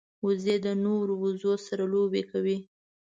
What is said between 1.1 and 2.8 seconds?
وزو سره لوبې کوي